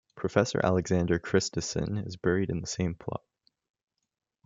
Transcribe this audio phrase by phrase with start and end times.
[0.15, 3.21] Professor Alexander Christison is buried in the same plot.